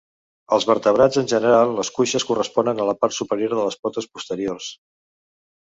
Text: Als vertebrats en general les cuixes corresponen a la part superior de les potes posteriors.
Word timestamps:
Als 0.55 0.63
vertebrats 0.69 1.19
en 1.21 1.27
general 1.33 1.73
les 1.81 1.93
cuixes 1.99 2.25
corresponen 2.31 2.81
a 2.85 2.89
la 2.89 2.97
part 3.03 3.17
superior 3.21 3.55
de 3.59 3.67
les 3.69 3.81
potes 3.85 4.09
posteriors. 4.17 4.73